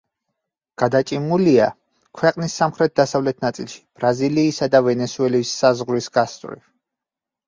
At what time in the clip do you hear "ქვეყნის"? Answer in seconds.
2.21-2.55